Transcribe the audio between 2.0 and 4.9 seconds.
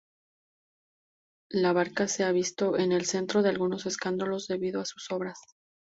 se ha visto en el centro de algunos escándalos debido a